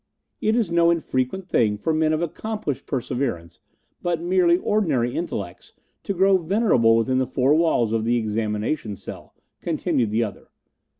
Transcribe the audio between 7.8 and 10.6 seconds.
of the examination cell," continued the other.